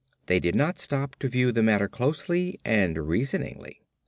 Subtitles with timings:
[0.25, 3.81] They did not stop to view the matter closely and reasoningly.